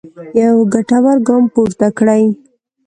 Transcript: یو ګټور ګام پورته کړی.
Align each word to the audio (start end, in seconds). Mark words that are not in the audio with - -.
یو 0.41 0.55
ګټور 0.73 1.17
ګام 1.27 1.43
پورته 1.53 1.87
کړی. 1.97 2.23